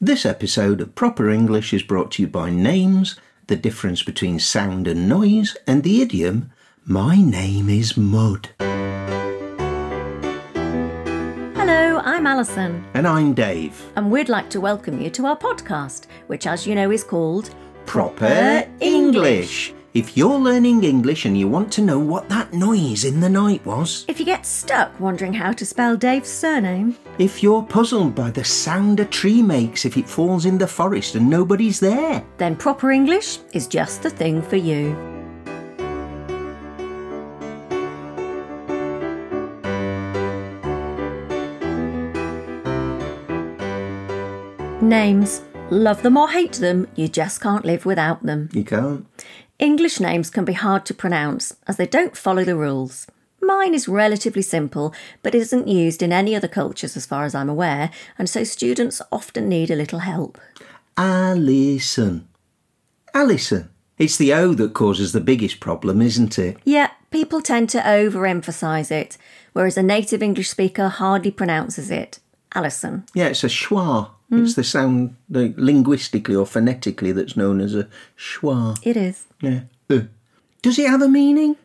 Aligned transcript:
This 0.00 0.24
episode 0.24 0.80
of 0.80 0.94
Proper 0.94 1.28
English 1.28 1.74
is 1.74 1.82
brought 1.82 2.12
to 2.12 2.22
you 2.22 2.28
by 2.28 2.50
names, 2.50 3.18
the 3.48 3.56
difference 3.56 4.02
between 4.04 4.38
sound 4.38 4.86
and 4.86 5.08
noise, 5.08 5.56
and 5.66 5.82
the 5.82 6.00
idiom, 6.00 6.52
My 6.84 7.16
name 7.20 7.68
is 7.68 7.96
Mud. 7.96 8.50
Hello, 11.56 11.98
I'm 12.04 12.26
Alison, 12.28 12.84
And 12.94 13.06
I'm 13.08 13.34
Dave. 13.34 13.74
and 13.96 14.10
we'd 14.10 14.28
like 14.28 14.48
to 14.50 14.60
welcome 14.60 15.00
you 15.00 15.10
to 15.10 15.26
our 15.26 15.36
podcast, 15.36 16.06
which, 16.28 16.46
as 16.46 16.64
you 16.66 16.74
know, 16.76 16.90
is 16.92 17.02
called 17.02 17.50
Proper 17.86 18.68
English. 18.80 19.74
If 19.94 20.18
you're 20.18 20.38
learning 20.38 20.84
English 20.84 21.24
and 21.24 21.36
you 21.36 21.48
want 21.48 21.72
to 21.72 21.80
know 21.82 21.98
what 21.98 22.28
that 22.28 22.52
noise 22.52 23.04
in 23.04 23.20
the 23.20 23.28
night 23.28 23.64
was, 23.64 24.04
If 24.06 24.20
you 24.20 24.26
get 24.26 24.44
stuck 24.44 24.98
wondering 25.00 25.32
how 25.32 25.52
to 25.52 25.64
spell 25.64 25.96
Dave's 25.96 26.28
surname, 26.28 26.96
if 27.18 27.42
you're 27.42 27.62
puzzled 27.62 28.14
by 28.14 28.30
the 28.30 28.44
sound 28.44 29.00
a 29.00 29.06
tree 29.06 29.42
makes 29.42 29.86
if 29.86 29.96
it 29.96 30.06
falls 30.08 30.44
in 30.44 30.58
the 30.58 30.66
forest 30.66 31.14
and 31.14 31.28
nobody's 31.30 31.80
there, 31.80 32.22
then 32.36 32.54
Proper 32.54 32.90
English 32.90 33.38
is 33.54 33.66
just 33.66 34.02
the 34.02 34.10
thing 34.10 34.42
for 34.42 34.56
you. 34.56 34.94
Names. 44.80 45.42
Love 45.70 46.02
them 46.02 46.16
or 46.16 46.30
hate 46.30 46.54
them, 46.54 46.86
you 46.94 47.08
just 47.08 47.40
can't 47.40 47.64
live 47.64 47.84
without 47.84 48.22
them. 48.22 48.48
you 48.52 48.64
can't. 48.64 49.04
English 49.58 49.98
names 49.98 50.30
can 50.30 50.44
be 50.44 50.52
hard 50.52 50.86
to 50.86 50.94
pronounce 50.94 51.56
as 51.66 51.76
they 51.76 51.86
don't 51.86 52.16
follow 52.16 52.44
the 52.44 52.56
rules. 52.56 53.08
Mine 53.42 53.74
is 53.74 53.88
relatively 53.88 54.42
simple, 54.42 54.94
but 55.22 55.34
isn't 55.34 55.66
used 55.66 56.00
in 56.00 56.12
any 56.12 56.36
other 56.36 56.46
cultures 56.46 56.96
as 56.96 57.06
far 57.06 57.24
as 57.24 57.34
I'm 57.34 57.48
aware, 57.48 57.90
and 58.16 58.28
so 58.28 58.44
students 58.44 59.02
often 59.10 59.48
need 59.48 59.70
a 59.70 59.76
little 59.76 60.00
help. 60.00 60.38
Alison. 60.96 62.28
Alison. 63.12 63.68
It's 63.96 64.16
the 64.16 64.32
O 64.32 64.54
that 64.54 64.74
causes 64.74 65.12
the 65.12 65.20
biggest 65.20 65.58
problem, 65.58 66.00
isn't 66.02 66.38
it? 66.38 66.58
Yeah, 66.64 66.90
people 67.10 67.40
tend 67.42 67.68
to 67.70 67.78
overemphasise 67.78 68.92
it, 68.92 69.18
whereas 69.54 69.76
a 69.76 69.82
native 69.82 70.22
English 70.22 70.50
speaker 70.50 70.88
hardly 70.88 71.32
pronounces 71.32 71.90
it. 71.90 72.20
Alison. 72.54 73.06
Yeah, 73.12 73.26
it's 73.26 73.42
a 73.42 73.48
schwa. 73.48 74.10
It's 74.30 74.54
the 74.54 74.64
sound 74.64 75.16
the, 75.28 75.54
linguistically 75.56 76.36
or 76.36 76.44
phonetically 76.44 77.12
that's 77.12 77.36
known 77.36 77.60
as 77.62 77.74
a 77.74 77.88
schwa. 78.18 78.78
It 78.82 78.96
is. 78.96 79.26
Yeah. 79.40 79.60
Uh. 79.88 80.00
Does 80.60 80.78
it 80.78 80.88
have 80.88 81.02
a 81.02 81.08
meaning? 81.08 81.56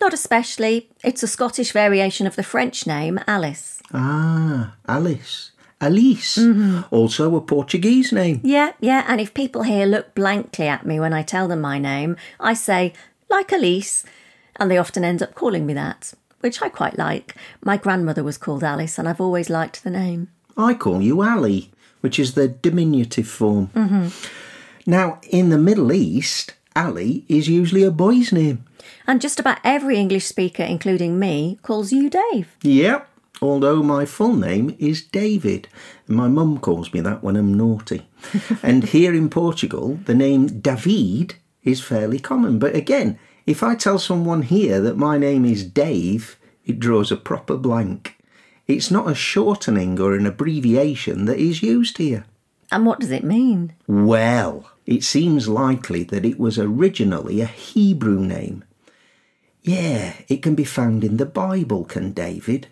Not 0.00 0.12
especially. 0.12 0.88
It's 1.04 1.22
a 1.22 1.26
Scottish 1.28 1.72
variation 1.72 2.26
of 2.26 2.36
the 2.36 2.42
French 2.42 2.86
name 2.86 3.20
Alice. 3.26 3.80
Ah, 3.92 4.74
Alice. 4.88 5.52
Alice. 5.80 6.38
Also 6.90 7.36
a 7.36 7.40
Portuguese 7.40 8.12
name. 8.12 8.40
Yeah, 8.42 8.72
yeah, 8.80 9.04
and 9.06 9.20
if 9.20 9.34
people 9.34 9.62
here 9.62 9.86
look 9.86 10.14
blankly 10.14 10.66
at 10.68 10.86
me 10.86 10.98
when 10.98 11.12
I 11.12 11.22
tell 11.22 11.48
them 11.48 11.60
my 11.60 11.78
name, 11.78 12.16
I 12.40 12.54
say, 12.54 12.92
like 13.30 13.52
Alice. 13.52 14.04
and 14.56 14.70
they 14.70 14.78
often 14.78 15.04
end 15.04 15.22
up 15.22 15.34
calling 15.34 15.66
me 15.66 15.74
that, 15.74 16.14
which 16.40 16.62
I 16.62 16.68
quite 16.68 16.98
like. 16.98 17.34
My 17.62 17.76
grandmother 17.76 18.24
was 18.24 18.38
called 18.38 18.64
Alice, 18.64 18.98
and 18.98 19.08
I've 19.08 19.20
always 19.20 19.50
liked 19.50 19.84
the 19.84 19.90
name. 19.90 20.28
I 20.56 20.74
call 20.74 21.02
you 21.02 21.22
Ali, 21.22 21.70
which 22.06 22.20
is 22.20 22.34
the 22.34 22.46
diminutive 22.46 23.26
form. 23.26 23.68
Mm-hmm. 23.74 24.06
Now, 24.88 25.18
in 25.28 25.50
the 25.50 25.58
Middle 25.58 25.92
East, 25.92 26.54
Ali 26.76 27.24
is 27.28 27.48
usually 27.48 27.82
a 27.82 27.90
boy's 27.90 28.30
name. 28.30 28.64
And 29.08 29.20
just 29.20 29.40
about 29.40 29.58
every 29.64 29.96
English 29.98 30.24
speaker, 30.24 30.62
including 30.62 31.18
me, 31.18 31.58
calls 31.62 31.90
you 31.90 32.08
Dave. 32.08 32.56
Yep. 32.62 33.08
Although 33.42 33.82
my 33.82 34.04
full 34.04 34.36
name 34.36 34.76
is 34.78 35.02
David. 35.02 35.66
My 36.06 36.28
mum 36.28 36.60
calls 36.60 36.94
me 36.94 37.00
that 37.00 37.24
when 37.24 37.34
I'm 37.34 37.52
naughty. 37.52 38.06
and 38.62 38.84
here 38.84 39.12
in 39.12 39.28
Portugal, 39.28 39.98
the 40.04 40.14
name 40.14 40.60
David 40.60 41.34
is 41.64 41.80
fairly 41.80 42.20
common. 42.20 42.60
But 42.60 42.76
again, 42.76 43.18
if 43.46 43.64
I 43.64 43.74
tell 43.74 43.98
someone 43.98 44.42
here 44.42 44.80
that 44.80 44.96
my 44.96 45.18
name 45.18 45.44
is 45.44 45.64
Dave, 45.64 46.38
it 46.64 46.78
draws 46.78 47.10
a 47.10 47.16
proper 47.16 47.56
blank. 47.56 48.15
It's 48.66 48.90
not 48.90 49.10
a 49.10 49.14
shortening 49.14 50.00
or 50.00 50.14
an 50.14 50.26
abbreviation 50.26 51.26
that 51.26 51.38
is 51.38 51.62
used 51.62 51.98
here. 51.98 52.24
And 52.70 52.84
what 52.84 53.00
does 53.00 53.12
it 53.12 53.24
mean? 53.24 53.74
Well, 53.86 54.70
it 54.86 55.04
seems 55.04 55.48
likely 55.48 56.02
that 56.04 56.24
it 56.24 56.38
was 56.38 56.58
originally 56.58 57.40
a 57.40 57.46
Hebrew 57.46 58.20
name. 58.20 58.64
Yeah, 59.62 60.14
it 60.28 60.42
can 60.42 60.54
be 60.54 60.64
found 60.64 61.04
in 61.04 61.16
the 61.16 61.26
Bible, 61.26 61.84
can 61.84 62.12
David? 62.12 62.68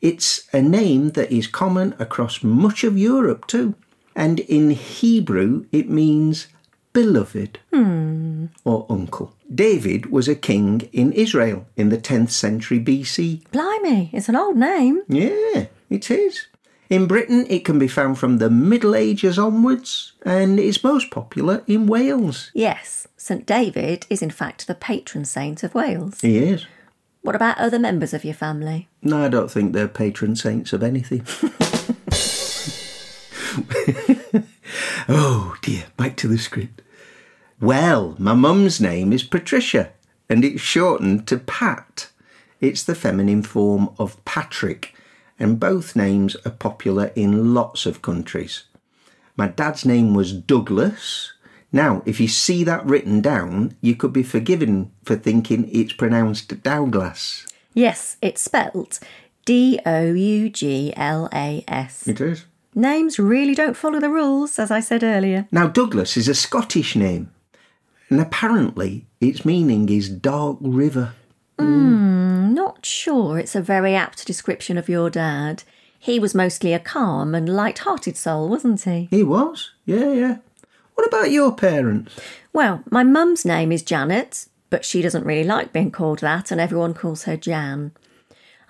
It's 0.00 0.46
a 0.52 0.62
name 0.62 1.10
that 1.10 1.32
is 1.32 1.46
common 1.46 1.94
across 1.98 2.42
much 2.42 2.84
of 2.84 2.96
Europe 2.98 3.46
too. 3.46 3.74
And 4.14 4.40
in 4.40 4.70
Hebrew, 4.70 5.66
it 5.72 5.88
means 5.88 6.48
beloved 6.92 7.58
hmm. 7.72 8.46
or 8.64 8.86
uncle. 8.88 9.34
David 9.52 10.10
was 10.10 10.28
a 10.28 10.34
king 10.34 10.88
in 10.92 11.12
Israel 11.12 11.66
in 11.76 11.88
the 11.88 11.98
10th 11.98 12.30
century 12.30 12.80
BC. 12.80 13.50
Blimey, 13.50 14.10
it's 14.12 14.28
an 14.28 14.36
old 14.36 14.56
name. 14.56 15.02
Yeah, 15.08 15.66
it 15.90 16.10
is. 16.10 16.46
In 16.90 17.06
Britain, 17.06 17.46
it 17.50 17.64
can 17.64 17.78
be 17.78 17.88
found 17.88 18.18
from 18.18 18.38
the 18.38 18.48
Middle 18.48 18.94
Ages 18.94 19.38
onwards, 19.38 20.12
and 20.24 20.58
is 20.58 20.82
most 20.82 21.10
popular 21.10 21.62
in 21.66 21.86
Wales. 21.86 22.50
Yes, 22.54 23.06
St 23.16 23.44
David 23.44 24.06
is 24.08 24.22
in 24.22 24.30
fact 24.30 24.66
the 24.66 24.74
patron 24.74 25.26
saint 25.26 25.62
of 25.62 25.74
Wales. 25.74 26.20
He 26.22 26.38
is. 26.38 26.66
What 27.20 27.34
about 27.34 27.58
other 27.58 27.78
members 27.78 28.14
of 28.14 28.24
your 28.24 28.32
family? 28.32 28.88
No, 29.02 29.22
I 29.24 29.28
don't 29.28 29.50
think 29.50 29.74
they're 29.74 29.88
patron 29.88 30.34
saints 30.34 30.72
of 30.72 30.82
anything. 30.82 31.26
oh 35.08 35.56
dear, 35.62 35.86
back 35.96 36.16
to 36.18 36.28
the 36.28 36.38
script. 36.38 36.82
Well, 37.60 38.14
my 38.18 38.34
mum's 38.34 38.80
name 38.80 39.12
is 39.12 39.22
Patricia, 39.22 39.92
and 40.28 40.44
it's 40.44 40.60
shortened 40.60 41.26
to 41.28 41.38
Pat. 41.38 42.10
It's 42.60 42.84
the 42.84 42.94
feminine 42.94 43.42
form 43.42 43.90
of 43.98 44.24
Patrick, 44.24 44.94
and 45.38 45.60
both 45.60 45.96
names 45.96 46.36
are 46.44 46.50
popular 46.50 47.12
in 47.14 47.54
lots 47.54 47.86
of 47.86 48.02
countries. 48.02 48.64
My 49.36 49.48
dad's 49.48 49.84
name 49.84 50.14
was 50.14 50.32
Douglas. 50.32 51.32
Now, 51.72 52.02
if 52.06 52.18
you 52.18 52.28
see 52.28 52.64
that 52.64 52.84
written 52.84 53.20
down, 53.20 53.76
you 53.80 53.94
could 53.94 54.12
be 54.12 54.22
forgiven 54.22 54.90
for 55.04 55.16
thinking 55.16 55.68
it's 55.72 55.92
pronounced 55.92 56.62
Douglas. 56.62 57.46
Yes, 57.74 58.16
it's 58.20 58.42
spelt 58.42 58.98
D 59.44 59.78
O 59.86 60.12
U 60.12 60.50
G 60.50 60.92
L 60.96 61.28
A 61.32 61.64
S. 61.68 62.08
It 62.08 62.20
is. 62.20 62.46
Names 62.78 63.18
really 63.18 63.56
don't 63.56 63.76
follow 63.76 63.98
the 63.98 64.08
rules, 64.08 64.56
as 64.56 64.70
I 64.70 64.78
said 64.78 65.02
earlier. 65.02 65.48
Now, 65.50 65.66
Douglas 65.66 66.16
is 66.16 66.28
a 66.28 66.34
Scottish 66.34 66.94
name, 66.94 67.28
and 68.08 68.20
apparently 68.20 69.04
its 69.20 69.44
meaning 69.44 69.88
is 69.88 70.08
dark 70.08 70.58
river. 70.60 71.14
I'm 71.58 72.54
not 72.54 72.86
sure 72.86 73.36
it's 73.36 73.56
a 73.56 73.60
very 73.60 73.96
apt 73.96 74.24
description 74.24 74.78
of 74.78 74.88
your 74.88 75.10
dad. 75.10 75.64
He 75.98 76.20
was 76.20 76.36
mostly 76.36 76.72
a 76.72 76.78
calm 76.78 77.34
and 77.34 77.48
light 77.48 77.80
hearted 77.80 78.16
soul, 78.16 78.48
wasn't 78.48 78.82
he? 78.82 79.08
He 79.10 79.24
was, 79.24 79.72
yeah, 79.84 80.12
yeah. 80.12 80.36
What 80.94 81.08
about 81.08 81.32
your 81.32 81.52
parents? 81.56 82.14
Well, 82.52 82.84
my 82.92 83.02
mum's 83.02 83.44
name 83.44 83.72
is 83.72 83.82
Janet, 83.82 84.46
but 84.70 84.84
she 84.84 85.02
doesn't 85.02 85.26
really 85.26 85.42
like 85.42 85.72
being 85.72 85.90
called 85.90 86.20
that, 86.20 86.52
and 86.52 86.60
everyone 86.60 86.94
calls 86.94 87.24
her 87.24 87.36
Jan. 87.36 87.90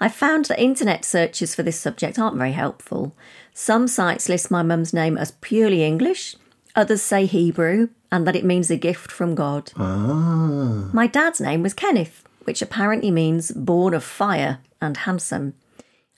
I 0.01 0.09
found 0.09 0.45
that 0.47 0.61
internet 0.61 1.05
searches 1.05 1.55
for 1.55 1.63
this 1.63 1.79
subject 1.81 2.19
aren't 2.19 2.37
very 2.37 2.53
helpful. 2.53 3.15
Some 3.53 3.89
sites 3.89 4.29
list 4.29 4.51
my 4.51 4.63
mum's 4.63 4.95
name 4.95 5.19
as 5.19 5.33
purely 5.41 5.83
English, 5.85 6.37
others 6.77 7.03
say 7.03 7.27
Hebrew, 7.27 7.89
and 8.13 8.27
that 8.27 8.37
it 8.37 8.45
means 8.45 8.71
a 8.71 8.77
gift 8.77 9.11
from 9.11 9.35
God. 9.35 9.73
Ah, 9.77 10.89
My 10.93 11.07
dad's 11.07 11.41
name 11.41 11.63
was 11.63 11.75
Kenneth, 11.75 12.23
which 12.45 12.63
apparently 12.63 13.11
means 13.11 13.51
born 13.51 13.93
of 13.95 14.05
fire 14.05 14.59
and 14.81 14.97
handsome. 14.99 15.55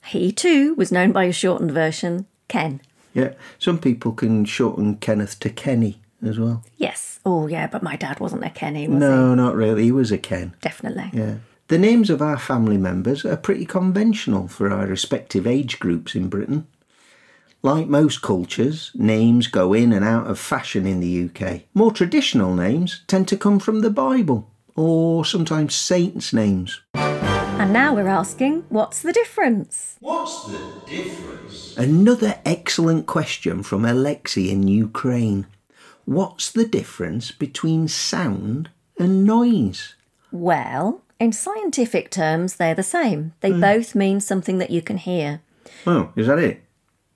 He 0.05 0.31
too 0.31 0.75
was 0.75 0.91
known 0.91 1.11
by 1.11 1.25
a 1.25 1.33
shortened 1.33 1.71
version, 1.71 2.27
Ken. 2.47 2.81
yeah. 3.13 3.33
Some 3.59 3.79
people 3.79 4.11
can 4.13 4.45
shorten 4.45 4.97
Kenneth 4.97 5.39
to 5.39 5.49
Kenny 5.49 6.01
as 6.25 6.39
well. 6.39 6.63
Yes. 6.77 7.19
Oh, 7.25 7.47
yeah, 7.47 7.67
but 7.67 7.83
my 7.83 7.95
dad 7.95 8.19
wasn't 8.19 8.43
a 8.45 8.49
Kenny, 8.49 8.87
was 8.87 8.95
he? 8.95 8.99
No, 8.99 9.35
not 9.35 9.55
really. 9.55 9.83
He 9.83 9.91
was 9.91 10.11
a 10.11 10.17
Ken. 10.17 10.53
Definitely. 10.61 11.09
Yeah. 11.13 11.35
The 11.71 11.77
names 11.77 12.09
of 12.09 12.21
our 12.21 12.37
family 12.37 12.77
members 12.77 13.23
are 13.23 13.37
pretty 13.37 13.63
conventional 13.63 14.49
for 14.49 14.69
our 14.69 14.87
respective 14.87 15.47
age 15.47 15.79
groups 15.79 16.15
in 16.15 16.27
Britain. 16.27 16.67
Like 17.61 17.87
most 17.87 18.21
cultures, 18.21 18.91
names 18.93 19.47
go 19.47 19.71
in 19.71 19.93
and 19.93 20.03
out 20.03 20.27
of 20.27 20.37
fashion 20.37 20.85
in 20.85 20.99
the 20.99 21.29
UK. 21.29 21.61
More 21.73 21.93
traditional 21.93 22.53
names 22.53 23.05
tend 23.07 23.29
to 23.29 23.37
come 23.37 23.57
from 23.57 23.79
the 23.79 23.89
Bible, 23.89 24.51
or 24.75 25.23
sometimes 25.23 25.73
saints' 25.73 26.33
names. 26.33 26.81
And 26.93 27.71
now 27.71 27.95
we're 27.95 28.09
asking, 28.09 28.65
what's 28.67 29.01
the 29.01 29.13
difference? 29.13 29.95
What's 30.01 30.47
the 30.47 30.59
difference? 30.85 31.77
Another 31.77 32.37
excellent 32.43 33.05
question 33.05 33.63
from 33.63 33.85
Alexei 33.85 34.49
in 34.49 34.67
Ukraine. 34.67 35.47
What's 36.03 36.51
the 36.51 36.65
difference 36.65 37.31
between 37.31 37.87
sound 37.87 38.71
and 38.99 39.23
noise? 39.23 39.95
Well, 40.33 41.01
in 41.21 41.31
scientific 41.31 42.09
terms, 42.09 42.55
they're 42.55 42.75
the 42.75 42.83
same. 42.83 43.33
They 43.41 43.51
hmm. 43.51 43.61
both 43.61 43.95
mean 43.95 44.19
something 44.19 44.57
that 44.57 44.71
you 44.71 44.81
can 44.81 44.97
hear. 44.97 45.41
Oh, 45.85 46.11
is 46.15 46.27
that 46.27 46.39
it? 46.39 46.63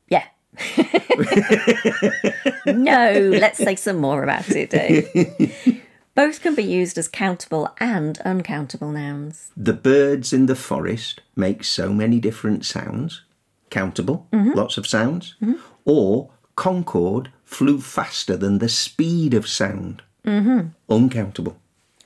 Yeah, 0.08 0.26
no, 2.66 3.38
let's 3.40 3.58
say 3.58 3.76
some 3.76 3.98
more 3.98 4.24
about 4.24 4.50
it, 4.50 4.70
Dave. 4.70 5.82
Both 6.16 6.42
can 6.42 6.56
be 6.56 6.64
used 6.64 6.98
as 6.98 7.10
countable 7.10 7.76
and 7.80 8.18
uncountable 8.20 8.92
nouns. 8.92 9.52
The 9.58 9.74
birds 9.74 10.32
in 10.32 10.46
the 10.46 10.56
forest 10.56 11.22
make 11.36 11.66
so 11.66 11.92
many 11.92 12.20
different 12.20 12.66
sounds. 12.66 13.24
Countable, 13.70 14.28
mm-hmm. 14.32 14.52
lots 14.52 14.78
of 14.78 14.88
sounds. 14.88 15.36
Mm-hmm. 15.42 15.60
Or 15.84 16.30
Concorde 16.56 17.34
flew 17.44 17.82
faster 17.82 18.38
than 18.38 18.60
the 18.60 18.70
speed 18.70 19.34
of 19.34 19.46
sound. 19.46 20.04
Mm-hmm. 20.24 20.70
Uncountable. 20.90 21.58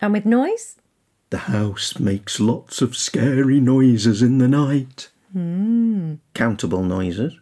And 0.01 0.13
with 0.13 0.25
noise? 0.25 0.78
The 1.29 1.37
house 1.37 1.99
makes 1.99 2.39
lots 2.39 2.81
of 2.81 2.95
scary 2.97 3.59
noises 3.59 4.21
in 4.21 4.39
the 4.39 4.47
night. 4.47 5.09
Hmm. 5.31 6.15
Countable 6.33 6.83
noises. 6.83 7.37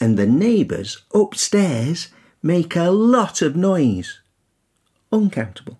And 0.00 0.18
the 0.18 0.26
neighbours 0.26 1.02
upstairs 1.14 2.08
make 2.42 2.74
a 2.74 2.90
lot 2.90 3.42
of 3.42 3.54
noise. 3.54 4.20
Uncountable. 5.12 5.78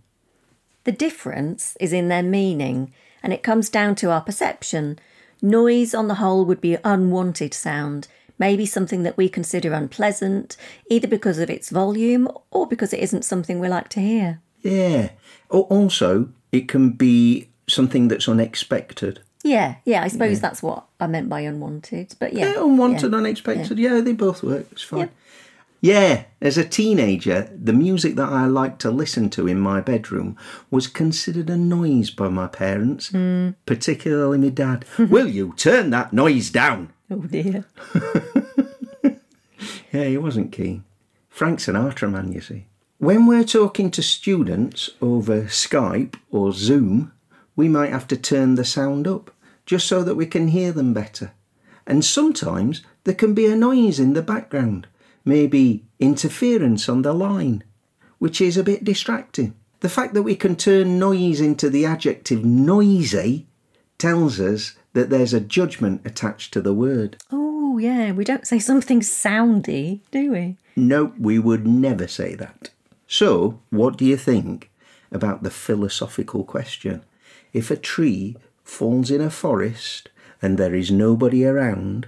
The 0.85 0.93
difference 0.93 1.77
is 1.81 1.93
in 1.93 2.09
their 2.09 2.23
meaning, 2.23 2.93
and 3.23 3.33
it 3.33 3.43
comes 3.43 3.69
down 3.69 3.95
to 3.97 4.11
our 4.11 4.21
perception. 4.21 4.99
Noise, 5.43 5.95
on 5.95 6.09
the 6.09 6.17
whole, 6.17 6.45
would 6.45 6.61
be 6.61 6.77
unwanted 6.85 7.53
sound, 7.55 8.09
maybe 8.39 8.65
something 8.67 9.03
that 9.03 9.17
we 9.17 9.29
consider 9.29 9.73
unpleasant, 9.73 10.57
either 10.89 11.09
because 11.09 11.39
of 11.39 11.51
its 11.51 11.71
volume 11.71 12.29
or 12.51 12.67
because 12.67 12.93
it 12.93 13.01
isn't 13.01 13.25
something 13.25 13.59
we 13.59 13.69
like 13.69 13.89
to 13.91 14.01
hear. 14.01 14.41
Yeah. 14.63 15.11
Al- 15.53 15.61
Also, 15.63 16.29
it 16.53 16.69
can 16.69 16.91
be 16.91 17.49
something 17.69 18.09
that's 18.09 18.29
unexpected. 18.29 19.21
Yeah, 19.43 19.77
yeah, 19.85 20.03
I 20.03 20.09
suppose 20.09 20.41
that's 20.41 20.63
what 20.63 20.85
I 21.01 21.07
meant 21.07 21.29
by 21.29 21.41
unwanted. 21.41 22.15
But 22.19 22.35
yeah. 22.35 22.53
Yeah, 22.53 22.65
unwanted, 22.65 23.13
yeah. 23.13 23.19
unexpected. 23.19 23.79
Yeah. 23.79 24.01
they 24.01 24.13
both 24.13 24.43
work. 24.43 24.67
It's 24.73 24.83
fine. 24.83 25.11
Yeah, 25.83 26.25
as 26.43 26.59
a 26.59 26.65
teenager, 26.65 27.51
the 27.57 27.73
music 27.73 28.17
that 28.17 28.29
I 28.29 28.45
liked 28.45 28.83
to 28.83 28.91
listen 28.91 29.31
to 29.31 29.49
in 29.49 29.59
my 29.59 29.81
bedroom 29.81 30.37
was 30.71 30.87
considered 30.87 31.49
a 31.49 31.57
noise 31.57 32.11
by 32.11 32.29
my 32.29 32.49
parents, 32.49 33.09
Hmm. 33.09 33.51
particularly 33.65 34.37
my 34.37 34.51
dad. 34.51 34.85
Will 34.99 35.27
you 35.29 35.55
turn 35.57 35.89
that 35.91 36.13
noise 36.13 36.51
down? 36.51 36.93
Oh 37.11 37.17
dear. 37.23 37.65
Yeah, 39.93 40.05
he 40.05 40.17
wasn't 40.19 40.53
keen. 40.53 40.85
Frank 41.29 41.59
Sinatra 41.59 42.11
man, 42.11 42.33
you 42.33 42.41
see. 42.41 42.67
When 43.01 43.25
we're 43.25 43.45
talking 43.45 43.91
to 43.93 44.03
students 44.03 44.91
over 45.01 45.45
Skype 45.45 46.17
or 46.31 46.53
Zoom, 46.53 47.13
we 47.57 47.67
might 47.67 47.93
have 47.93 48.07
to 48.09 48.17
turn 48.19 48.57
the 48.57 48.65
sound 48.65 49.09
up 49.09 49.31
just 49.65 49.89
so 49.89 50.05
that 50.05 50.17
we 50.17 50.27
can 50.27 50.49
hear 50.49 50.71
them 50.71 50.93
better. 50.93 51.33
And 51.87 52.05
sometimes 52.05 52.83
there 53.05 53.15
can 53.15 53.33
be 53.33 53.47
a 53.47 53.57
noise 53.57 53.99
in 53.99 54.13
the 54.13 54.21
background, 54.21 54.87
maybe 55.25 55.87
interference 55.99 56.91
on 56.91 57.01
the 57.01 57.15
line, 57.15 57.65
which 58.19 58.39
is 58.39 58.59
a 58.59 58.63
bit 58.63 58.85
distracting. 58.85 59.55
The 59.81 59.89
fact 59.89 60.13
that 60.13 60.25
we 60.25 60.37
can 60.37 60.55
turn 60.55 60.99
noise 60.99 61.41
into 61.41 61.71
the 61.71 61.87
adjective 61.87 62.45
noisy 62.45 63.47
tells 63.97 64.39
us 64.39 64.77
that 64.93 65.09
there's 65.09 65.33
a 65.33 65.41
judgment 65.41 66.03
attached 66.05 66.53
to 66.53 66.61
the 66.61 66.75
word. 66.75 67.17
Oh 67.33 67.79
yeah, 67.79 68.13
we 68.13 68.25
don't 68.25 68.47
say 68.47 68.59
something 68.59 69.01
soundy, 69.01 70.01
do 70.11 70.33
we? 70.33 70.59
No, 70.77 71.15
we 71.19 71.39
would 71.39 71.67
never 71.67 72.07
say 72.07 72.35
that. 72.35 72.69
So, 73.13 73.59
what 73.71 73.97
do 73.97 74.05
you 74.05 74.17
think 74.17 74.71
about 75.11 75.43
the 75.43 75.51
philosophical 75.51 76.45
question? 76.45 77.03
If 77.53 77.69
a 77.69 77.77
tree 77.77 78.37
falls 78.63 79.11
in 79.11 79.21
a 79.21 79.31
forest 79.31 80.11
and 80.41 80.57
there 80.57 80.77
is 80.77 80.93
nobody 80.93 81.45
around, 81.45 82.07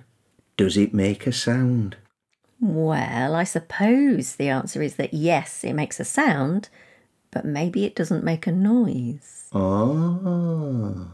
does 0.57 0.77
it 0.77 0.95
make 0.95 1.27
a 1.27 1.33
sound? 1.33 1.97
Well, 2.61 3.35
I 3.35 3.43
suppose 3.43 4.37
the 4.37 4.49
answer 4.49 4.81
is 4.81 4.95
that 4.95 5.13
yes, 5.13 5.65
it 5.65 5.73
makes 5.73 5.99
a 5.99 6.05
sound, 6.05 6.69
but 7.33 7.45
maybe 7.45 7.85
it 7.85 7.97
doesn't 7.97 8.23
make 8.23 8.47
a 8.47 8.53
noise. 8.53 9.49
Ah. 9.53 11.09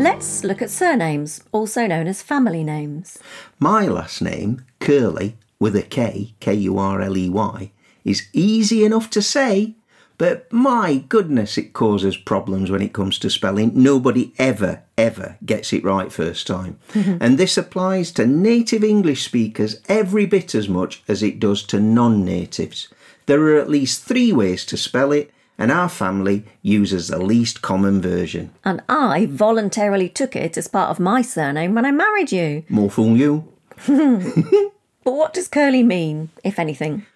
Let's 0.00 0.42
look 0.42 0.60
at 0.60 0.70
surnames, 0.70 1.40
also 1.52 1.86
known 1.86 2.08
as 2.08 2.20
family 2.20 2.64
names. 2.64 3.20
My 3.60 3.86
last 3.86 4.20
name, 4.20 4.66
Kurley, 4.80 5.34
with 5.60 5.76
a 5.76 5.82
K, 5.82 6.34
K 6.40 6.52
U 6.54 6.78
R 6.78 7.00
L 7.00 7.16
E 7.16 7.28
Y, 7.28 7.70
is 8.06 8.28
easy 8.32 8.84
enough 8.84 9.10
to 9.10 9.20
say, 9.20 9.74
but 10.16 10.50
my 10.50 11.04
goodness, 11.08 11.58
it 11.58 11.74
causes 11.74 12.16
problems 12.16 12.70
when 12.70 12.80
it 12.80 12.94
comes 12.94 13.18
to 13.18 13.28
spelling. 13.28 13.72
Nobody 13.74 14.32
ever, 14.38 14.82
ever 14.96 15.36
gets 15.44 15.74
it 15.74 15.84
right 15.84 16.10
first 16.10 16.46
time. 16.46 16.78
and 16.94 17.36
this 17.36 17.58
applies 17.58 18.12
to 18.12 18.26
native 18.26 18.82
English 18.82 19.24
speakers 19.24 19.82
every 19.88 20.24
bit 20.24 20.54
as 20.54 20.68
much 20.68 21.02
as 21.06 21.22
it 21.22 21.38
does 21.38 21.62
to 21.64 21.80
non 21.80 22.24
natives. 22.24 22.88
There 23.26 23.42
are 23.42 23.58
at 23.58 23.68
least 23.68 24.04
three 24.04 24.32
ways 24.32 24.64
to 24.66 24.76
spell 24.78 25.12
it, 25.12 25.32
and 25.58 25.70
our 25.70 25.88
family 25.88 26.44
uses 26.62 27.08
the 27.08 27.18
least 27.18 27.60
common 27.60 28.00
version. 28.00 28.52
And 28.64 28.82
I 28.88 29.26
voluntarily 29.26 30.08
took 30.08 30.36
it 30.36 30.56
as 30.56 30.68
part 30.68 30.90
of 30.90 31.00
my 31.00 31.20
surname 31.22 31.74
when 31.74 31.84
I 31.84 31.90
married 31.90 32.32
you. 32.32 32.64
More 32.70 32.90
fool 32.90 33.16
you. 33.16 33.52
But 35.06 35.14
what 35.14 35.32
does 35.32 35.48
Kurley 35.48 35.84
mean, 35.84 36.30
if 36.42 36.58
anything? 36.58 37.06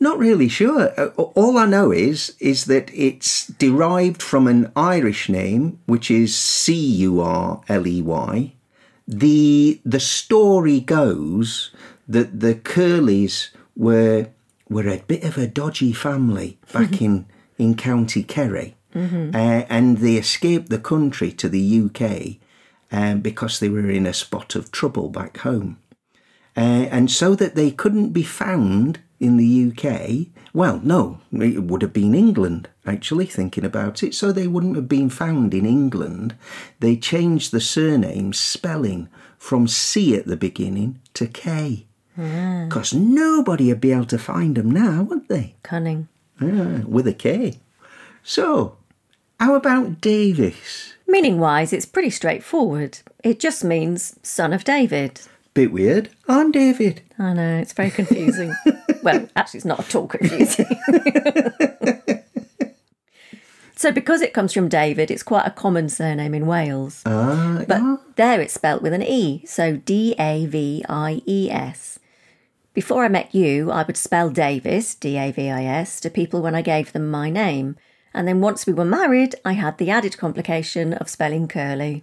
Not 0.00 0.18
really 0.18 0.48
sure. 0.48 0.92
Uh, 0.96 1.08
All 1.34 1.58
I 1.58 1.66
know 1.66 1.90
is 1.92 2.36
is 2.38 2.66
that 2.66 2.90
it's 2.94 3.48
derived 3.48 4.22
from 4.22 4.46
an 4.46 4.70
Irish 4.76 5.28
name, 5.28 5.80
which 5.86 6.10
is 6.10 6.36
C 6.38 6.74
U 7.08 7.20
R 7.20 7.60
L 7.68 7.86
E 7.86 8.02
Y. 8.02 8.52
The 9.08 9.80
the 9.84 10.00
story 10.00 10.80
goes 10.80 11.70
that 12.08 12.40
the 12.40 12.54
Curleys 12.54 13.50
were 13.76 14.28
were 14.68 14.88
a 14.88 15.02
bit 15.06 15.24
of 15.24 15.36
a 15.38 15.46
dodgy 15.46 15.92
family 15.92 16.58
back 16.72 17.00
in 17.02 17.26
in 17.58 17.74
County 17.74 18.22
Kerry, 18.22 18.76
uh, 19.34 19.64
and 19.68 19.98
they 19.98 20.14
escaped 20.16 20.68
the 20.68 20.78
country 20.78 21.32
to 21.32 21.48
the 21.48 21.82
UK 21.82 22.36
um, 22.92 23.20
because 23.20 23.58
they 23.58 23.68
were 23.68 23.90
in 23.90 24.06
a 24.06 24.12
spot 24.12 24.54
of 24.54 24.70
trouble 24.70 25.08
back 25.08 25.38
home. 25.38 25.78
Uh, 26.56 26.86
and 26.90 27.10
so 27.10 27.34
that 27.34 27.54
they 27.54 27.70
couldn't 27.70 28.10
be 28.12 28.22
found 28.22 28.98
in 29.20 29.36
the 29.36 29.72
UK. 29.72 30.28
Well, 30.52 30.80
no, 30.82 31.20
it 31.32 31.62
would 31.64 31.82
have 31.82 31.92
been 31.92 32.14
England, 32.14 32.68
actually, 32.86 33.26
thinking 33.26 33.64
about 33.64 34.02
it. 34.02 34.14
So 34.14 34.32
they 34.32 34.46
wouldn't 34.46 34.76
have 34.76 34.88
been 34.88 35.10
found 35.10 35.54
in 35.54 35.66
England. 35.66 36.34
They 36.80 36.96
changed 36.96 37.52
the 37.52 37.60
surname 37.60 38.32
spelling 38.32 39.08
from 39.38 39.68
C 39.68 40.14
at 40.16 40.26
the 40.26 40.36
beginning 40.36 41.00
to 41.14 41.26
K. 41.26 41.86
Because 42.16 42.92
nobody 42.92 43.68
would 43.68 43.80
be 43.80 43.92
able 43.92 44.06
to 44.06 44.18
find 44.18 44.56
them 44.56 44.72
now, 44.72 45.02
would 45.02 45.28
they? 45.28 45.54
Cunning. 45.62 46.08
Ah, 46.40 46.82
with 46.84 47.06
a 47.06 47.12
K. 47.12 47.60
So, 48.24 48.76
how 49.38 49.54
about 49.54 50.00
Davis? 50.00 50.94
Meaning 51.06 51.38
wise, 51.38 51.72
it's 51.72 51.86
pretty 51.86 52.10
straightforward. 52.10 52.98
It 53.22 53.38
just 53.38 53.62
means 53.62 54.18
son 54.24 54.52
of 54.52 54.64
David. 54.64 55.20
Bit 55.54 55.70
weird. 55.72 56.10
I'm 56.28 56.50
David. 56.50 57.02
I 57.18 57.32
know, 57.34 57.58
it's 57.58 57.72
very 57.72 57.90
confusing. 57.90 58.52
well, 59.02 59.28
actually, 59.36 59.58
it's 59.58 59.64
not 59.64 59.80
at 59.80 59.94
all 59.94 60.06
confusing. 60.06 60.66
so, 63.76 63.92
because 63.92 64.20
it 64.22 64.32
comes 64.34 64.52
from 64.52 64.68
David, 64.68 65.10
it's 65.10 65.22
quite 65.22 65.46
a 65.46 65.50
common 65.50 65.88
surname 65.88 66.34
in 66.34 66.46
Wales. 66.46 67.02
Ah, 67.06 67.64
But 67.66 68.16
there 68.16 68.40
it's 68.40 68.54
spelt 68.54 68.82
with 68.82 68.92
an 68.92 69.02
E, 69.02 69.44
so 69.46 69.76
D 69.76 70.14
A 70.18 70.46
V 70.46 70.84
I 70.88 71.22
E 71.26 71.50
S. 71.50 71.98
Before 72.74 73.04
I 73.04 73.08
met 73.08 73.34
you, 73.34 73.70
I 73.70 73.82
would 73.84 73.96
spell 73.96 74.30
Davis, 74.30 74.94
D 74.94 75.16
A 75.16 75.30
V 75.32 75.48
I 75.50 75.64
S, 75.64 76.00
to 76.00 76.10
people 76.10 76.42
when 76.42 76.54
I 76.54 76.62
gave 76.62 76.92
them 76.92 77.10
my 77.10 77.30
name. 77.30 77.76
And 78.14 78.26
then 78.26 78.40
once 78.40 78.66
we 78.66 78.72
were 78.72 78.84
married, 78.84 79.34
I 79.44 79.52
had 79.52 79.78
the 79.78 79.90
added 79.90 80.16
complication 80.18 80.92
of 80.94 81.08
spelling 81.08 81.46
Kurley. 81.46 82.02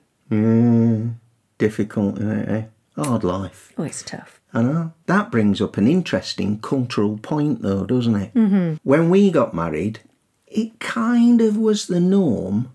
difficult, 1.57 2.21
eh? 2.21 2.63
Hard 2.95 3.23
life. 3.23 3.73
Oh, 3.77 3.83
it's 3.83 4.03
tough. 4.03 4.39
I 4.55 4.61
know. 4.61 4.93
That 5.05 5.31
brings 5.31 5.61
up 5.61 5.75
an 5.77 5.87
interesting 5.87 6.59
cultural 6.59 7.17
point, 7.17 7.61
though, 7.61 7.85
doesn't 7.85 8.15
it? 8.15 8.33
Mm-hmm. 8.33 8.75
When 8.83 9.09
we 9.09 9.29
got 9.29 9.53
married, 9.53 9.99
it 10.47 10.79
kind 10.79 11.41
of 11.41 11.57
was 11.57 11.87
the 11.87 11.99
norm 11.99 12.71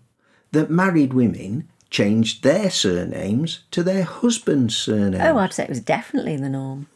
that 0.52 0.70
married 0.70 1.14
women 1.14 1.68
changed 1.88 2.42
their 2.42 2.70
surnames 2.70 3.64
to 3.70 3.82
their 3.82 4.04
husband's 4.04 4.76
surname. 4.76 5.22
Oh, 5.22 5.38
I'd 5.38 5.54
say 5.54 5.64
it 5.64 5.70
was 5.70 5.80
definitely 5.80 6.36
the 6.36 6.50
norm. 6.50 6.86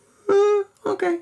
okay. 0.86 1.20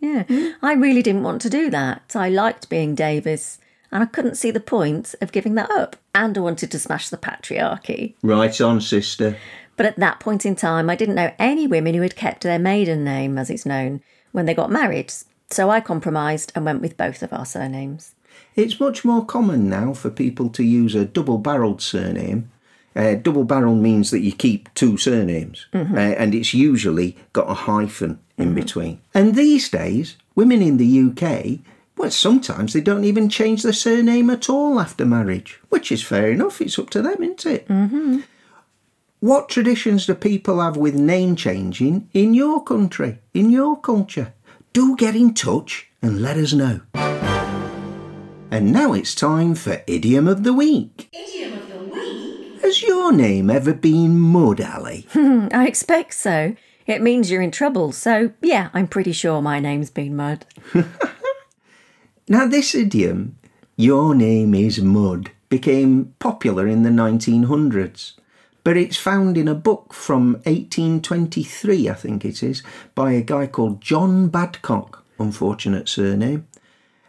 Yeah, 0.00 0.24
I 0.62 0.72
really 0.74 1.02
didn't 1.02 1.22
want 1.24 1.42
to 1.42 1.50
do 1.50 1.70
that. 1.70 2.14
I 2.14 2.28
liked 2.28 2.68
being 2.68 2.94
Davis, 2.94 3.58
and 3.92 4.02
I 4.02 4.06
couldn't 4.06 4.36
see 4.36 4.50
the 4.50 4.60
point 4.60 5.14
of 5.20 5.32
giving 5.32 5.54
that 5.56 5.70
up. 5.70 5.96
And 6.14 6.36
I 6.38 6.40
wanted 6.40 6.70
to 6.70 6.78
smash 6.78 7.08
the 7.08 7.16
patriarchy. 7.16 8.14
Right 8.22 8.60
on, 8.60 8.80
sister. 8.80 9.36
But 9.76 9.86
at 9.86 9.96
that 9.96 10.20
point 10.20 10.46
in 10.46 10.56
time, 10.56 10.88
I 10.88 10.96
didn't 10.96 11.14
know 11.14 11.34
any 11.38 11.66
women 11.66 11.94
who 11.94 12.02
had 12.02 12.16
kept 12.16 12.42
their 12.42 12.58
maiden 12.58 13.04
name, 13.04 13.38
as 13.38 13.50
it's 13.50 13.66
known, 13.66 14.00
when 14.32 14.46
they 14.46 14.54
got 14.54 14.70
married. 14.70 15.12
So 15.50 15.70
I 15.70 15.80
compromised 15.80 16.52
and 16.54 16.64
went 16.64 16.82
with 16.82 16.96
both 16.96 17.22
of 17.22 17.32
our 17.32 17.46
surnames. 17.46 18.14
It's 18.54 18.80
much 18.80 19.04
more 19.04 19.24
common 19.24 19.68
now 19.68 19.92
for 19.92 20.10
people 20.10 20.48
to 20.50 20.62
use 20.62 20.94
a 20.94 21.04
double 21.04 21.38
barrelled 21.38 21.82
surname. 21.82 22.50
Uh, 22.94 23.14
double 23.14 23.44
barrel 23.44 23.74
means 23.74 24.10
that 24.10 24.20
you 24.20 24.32
keep 24.32 24.72
two 24.72 24.96
surnames, 24.96 25.66
uh, 25.74 25.78
and 25.96 26.34
it's 26.34 26.54
usually 26.54 27.14
got 27.34 27.50
a 27.50 27.54
hyphen 27.54 28.18
in 28.38 28.54
between. 28.54 28.98
And 29.12 29.34
these 29.34 29.68
days, 29.68 30.16
women 30.34 30.62
in 30.62 30.78
the 30.78 31.10
UK, 31.10 31.58
well, 31.98 32.10
sometimes 32.10 32.72
they 32.72 32.80
don't 32.80 33.04
even 33.04 33.28
change 33.28 33.62
their 33.62 33.74
surname 33.74 34.30
at 34.30 34.48
all 34.48 34.80
after 34.80 35.04
marriage, 35.04 35.60
which 35.68 35.92
is 35.92 36.02
fair 36.02 36.30
enough. 36.30 36.62
It's 36.62 36.78
up 36.78 36.88
to 36.90 37.02
them, 37.02 37.22
isn't 37.22 37.44
it? 37.44 37.68
Mm-hmm. 37.68 38.20
What 39.20 39.48
traditions 39.48 40.06
do 40.06 40.14
people 40.14 40.60
have 40.60 40.76
with 40.76 40.94
name 40.94 41.36
changing 41.36 42.08
in 42.12 42.34
your 42.34 42.62
country, 42.62 43.18
in 43.32 43.50
your 43.50 43.80
culture? 43.80 44.34
Do 44.72 44.94
get 44.96 45.16
in 45.16 45.32
touch 45.32 45.88
and 46.02 46.20
let 46.20 46.36
us 46.36 46.52
know. 46.52 46.80
And 48.50 48.72
now 48.72 48.92
it's 48.92 49.14
time 49.14 49.54
for 49.54 49.82
Idiom 49.86 50.28
of 50.28 50.44
the 50.44 50.52
Week. 50.52 51.08
Idiom 51.12 51.52
of 51.54 51.68
the 51.70 51.78
week. 51.84 52.62
Has 52.62 52.82
your 52.82 53.10
name 53.10 53.48
ever 53.50 53.72
been 53.72 54.18
Mud 54.18 54.60
Ali? 54.60 55.06
Hmm, 55.12 55.48
I 55.52 55.66
expect 55.66 56.14
so. 56.14 56.54
It 56.86 57.02
means 57.02 57.30
you're 57.30 57.42
in 57.42 57.50
trouble, 57.50 57.92
so 57.92 58.32
yeah, 58.42 58.68
I'm 58.74 58.86
pretty 58.86 59.12
sure 59.12 59.40
my 59.42 59.58
name's 59.60 59.90
been 59.90 60.14
Mud. 60.14 60.44
Now, 62.28 62.44
this 62.48 62.74
idiom, 62.74 63.36
your 63.76 64.12
name 64.12 64.52
is 64.52 64.80
Mud, 64.80 65.30
became 65.48 66.12
popular 66.18 66.66
in 66.66 66.82
the 66.82 66.90
1900s, 66.90 68.14
but 68.66 68.76
it's 68.76 68.96
found 68.96 69.38
in 69.38 69.46
a 69.46 69.54
book 69.54 69.94
from 69.94 70.32
1823, 70.42 71.88
I 71.88 71.94
think 71.94 72.24
it 72.24 72.42
is, 72.42 72.64
by 72.96 73.12
a 73.12 73.22
guy 73.22 73.46
called 73.46 73.80
John 73.80 74.28
Badcock, 74.28 75.02
unfortunate 75.20 75.88
surname, 75.88 76.48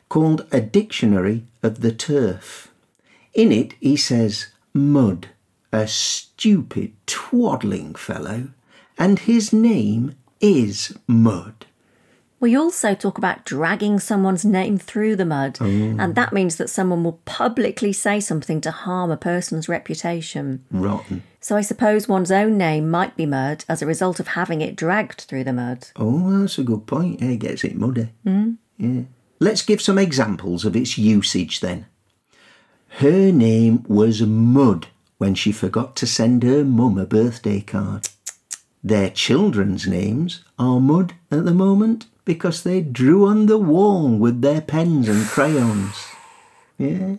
called 0.08 0.46
A 0.52 0.62
Dictionary 0.62 1.48
of 1.64 1.82
the 1.82 1.92
Turf. 1.92 2.68
In 3.34 3.52
it, 3.52 3.74
he 3.80 3.96
says, 3.98 4.50
Mud, 4.72 5.30
a 5.74 5.88
stupid, 5.88 6.94
twaddling 7.08 7.96
fellow, 7.96 8.50
and 8.96 9.18
his 9.18 9.52
name 9.52 10.16
is 10.40 10.96
Mud. 11.08 11.66
We 12.40 12.56
also 12.56 12.94
talk 12.94 13.18
about 13.18 13.46
dragging 13.46 14.00
someone's 14.00 14.46
name 14.46 14.78
through 14.78 15.16
the 15.16 15.26
mud, 15.26 15.60
and 15.60 16.14
that 16.14 16.34
means 16.34 16.58
that 16.58 16.70
someone 16.70 17.04
will 17.04 17.20
publicly 17.26 17.92
say 17.92 18.20
something 18.20 18.62
to 18.62 18.70
harm 18.70 19.10
a 19.10 19.18
person's 19.18 19.68
reputation. 19.68 20.64
Rotten. 20.70 21.24
So 21.40 21.56
I 21.56 21.62
suppose 21.62 22.08
one's 22.08 22.32
own 22.32 22.58
name 22.58 22.92
might 22.92 23.16
be 23.16 23.26
mud 23.26 23.66
as 23.68 23.82
a 23.82 23.88
result 23.88 24.20
of 24.20 24.30
having 24.30 24.62
it 24.62 24.76
dragged 24.76 25.22
through 25.22 25.46
the 25.46 25.54
mud. 25.54 25.88
Oh, 25.96 26.42
that's 26.42 26.60
a 26.60 26.64
good 26.64 26.86
point. 26.86 27.22
It 27.22 27.38
gets 27.38 27.64
it 27.64 27.76
muddy. 27.76 28.10
Mm. 28.26 28.58
Yeah. 28.78 29.04
Let's 29.40 29.64
give 29.64 29.82
some 29.82 29.98
examples 29.98 30.66
of 30.66 30.76
its 30.76 30.98
usage 30.98 31.60
then. 31.60 31.86
Her 32.88 33.32
name 33.32 33.84
was 33.88 34.22
Mud 34.22 34.88
when 35.18 35.36
she 35.36 35.52
forgot 35.52 35.96
to 35.98 36.08
send 36.08 36.44
her 36.44 36.64
mum 36.64 36.98
a 36.98 37.06
birthday 37.06 37.62
card. 37.62 38.10
Their 38.84 39.10
children's 39.10 39.88
names 39.88 40.44
are 40.60 40.80
Mud 40.80 41.14
at 41.32 41.46
the 41.46 41.54
moment 41.54 42.08
because 42.28 42.64
they 42.64 42.82
drew 42.82 43.26
on 43.26 43.46
the 43.46 43.58
wall 43.58 44.10
with 44.10 44.42
their 44.42 44.60
pens 44.60 45.08
and 45.08 45.26
crayons. 45.28 45.96
Yeah. 46.78 47.16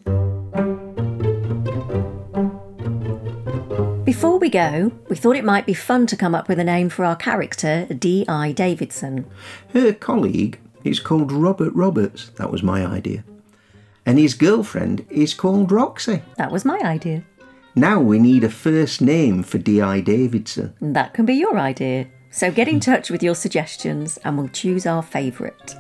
Before 4.05 4.39
we 4.39 4.51
go, 4.51 4.93
we 5.09 5.17
thought 5.17 5.37
it 5.37 5.47
might 5.47 5.65
be 5.65 5.73
fun 5.73 6.07
to 6.09 6.17
come 6.17 6.35
up 6.35 6.47
with 6.47 6.59
a 6.59 6.65
name 6.65 6.91
for 6.91 7.07
our 7.07 7.17
character, 7.17 7.87
D.I. 7.87 8.53
Davidson. 8.53 9.25
Her 9.73 9.95
colleague 9.95 10.61
is 10.85 11.01
called 11.01 11.33
Robert 11.33 11.73
Roberts. 11.73 12.29
That 12.37 12.53
was 12.53 12.63
my 12.63 12.85
idea. 12.85 13.25
And 14.05 14.19
his 14.19 14.35
girlfriend 14.35 15.07
is 15.09 15.33
called 15.33 15.73
Roxy. 15.73 16.21
That 16.37 16.53
was 16.53 16.67
my 16.67 16.79
idea. 16.81 17.25
Now 17.75 17.99
we 17.99 18.19
need 18.19 18.45
a 18.45 18.51
first 18.51 19.01
name 19.01 19.43
for 19.43 19.57
D.I. 19.57 20.01
Davidson. 20.01 20.75
That 20.83 21.15
can 21.15 21.25
be 21.25 21.35
your 21.35 21.59
idea. 21.59 22.09
So 22.31 22.51
get 22.51 22.69
in 22.69 22.81
touch 22.81 23.11
with 23.11 23.23
your 23.23 23.35
suggestions 23.35 24.19
and 24.25 24.37
we'll 24.39 24.49
choose 24.49 24.87
our 24.87 25.03
favourite. 25.03 25.75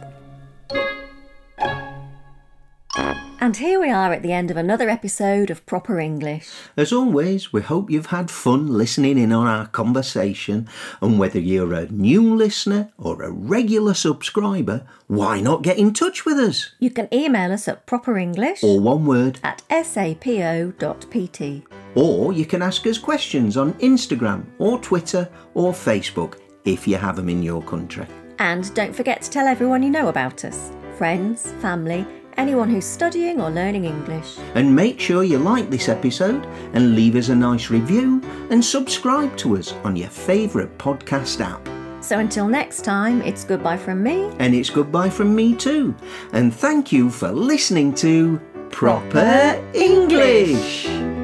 And 3.41 3.57
here 3.57 3.81
we 3.81 3.89
are 3.89 4.13
at 4.13 4.23
the 4.23 4.33
end 4.33 4.51
of 4.51 4.57
another 4.57 4.89
episode 4.91 5.49
of 5.49 5.65
Proper 5.65 6.01
English. 6.01 6.49
As 6.77 6.93
always, 6.93 7.53
we 7.53 7.61
hope 7.63 7.89
you've 7.89 8.07
had 8.07 8.31
fun 8.33 8.67
listening 8.67 9.17
in 9.17 9.33
on 9.33 9.47
our 9.47 9.67
conversation. 9.69 10.69
And 11.01 11.19
whether 11.21 11.39
you're 11.39 11.73
a 11.73 11.87
new 11.87 12.35
listener 12.35 12.91
or 12.99 13.23
a 13.23 13.31
regular 13.31 13.95
subscriber, 13.95 14.85
why 15.07 15.41
not 15.41 15.63
get 15.63 15.79
in 15.79 15.93
touch 15.95 16.25
with 16.27 16.37
us? 16.37 16.73
You 16.81 16.91
can 16.91 17.09
email 17.15 17.53
us 17.53 17.69
at 17.69 17.87
properenglish 17.87 18.65
Or 18.65 18.81
one 18.81 19.07
word. 19.07 19.39
at 19.45 19.63
sapo.pt. 19.71 21.63
Or 21.95 22.33
you 22.33 22.47
can 22.47 22.63
ask 22.63 22.87
us 22.87 22.99
questions 22.99 23.57
on 23.57 23.75
Instagram 23.75 24.47
or 24.59 24.79
Twitter 24.79 25.29
or 25.55 25.73
Facebook 25.73 26.39
if 26.65 26.87
you 26.87 26.97
have 26.97 27.17
them 27.17 27.29
in 27.29 27.43
your 27.43 27.63
country. 27.63 28.07
And 28.39 28.73
don't 28.75 28.95
forget 28.95 29.23
to 29.23 29.31
tell 29.31 29.47
everyone 29.47 29.83
you 29.83 29.91
know 29.91 30.09
about 30.09 30.45
us 30.45 30.73
friends, 30.97 31.53
family, 31.61 32.05
anyone 32.37 32.69
who's 32.69 32.85
studying 32.85 33.41
or 33.41 33.51
learning 33.51 33.85
English. 33.85 34.37
And 34.55 34.75
make 34.75 34.99
sure 34.99 35.23
you 35.23 35.39
like 35.39 35.71
this 35.71 35.89
episode 35.89 36.45
and 36.73 36.95
leave 36.95 37.15
us 37.17 37.29
a 37.29 37.35
nice 37.35 37.71
review 37.71 38.21
and 38.51 38.65
subscribe 38.65 39.37
to 39.39 39.57
us 39.57 39.73
on 39.85 39.97
your 39.97 40.09
favourite 40.09 40.77
podcast 40.79 41.41
app. 41.41 41.69
So 42.03 42.19
until 42.21 42.49
next 42.49 42.83
time, 42.83 43.23
it's 43.23 43.45
goodbye 43.45 43.77
from 43.77 44.03
me. 44.03 44.31
And 44.39 44.55
it's 44.55 44.71
goodbye 44.71 45.11
from 45.11 45.35
me 45.35 45.55
too. 45.55 45.95
And 46.33 46.55
thank 46.55 46.93
you 46.93 47.11
for 47.11 47.31
listening 47.31 47.95
to 47.97 48.41
Proper 48.71 49.63
English. 49.75 50.87
You 50.87 51.18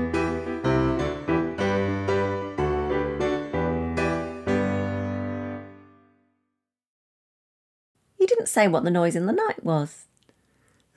say 8.54 8.68
what 8.68 8.84
the 8.84 8.90
noise 8.90 9.16
in 9.16 9.26
the 9.26 9.32
night 9.32 9.64
was. 9.64 10.06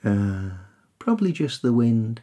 Uh, 0.04 0.50
probably 1.00 1.32
just 1.32 1.60
the 1.60 1.72
wind. 1.72 2.22